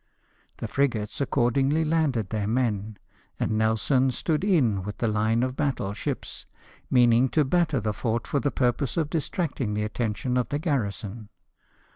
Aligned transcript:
The 0.57 0.67
frigates 0.67 1.21
accordingly 1.21 1.85
landed 1.85 2.31
their 2.31 2.47
men, 2.47 2.97
and 3.39 3.51
Nelson 3.55 4.09
stood 4.09 4.43
in 4.43 4.81
with 4.81 4.97
the 4.97 5.07
line 5.07 5.43
of 5.43 5.55
battle 5.55 5.93
ships, 5.93 6.43
meaning 6.89 7.29
to 7.29 7.45
batter 7.45 7.79
the 7.79 7.93
fort 7.93 8.25
for 8.25 8.39
the 8.39 8.49
purpose 8.49 8.97
of 8.97 9.11
dis 9.11 9.29
tracting 9.29 9.75
the 9.75 9.83
attention 9.83 10.37
of 10.37 10.49
the 10.49 10.57
garrison. 10.57 11.29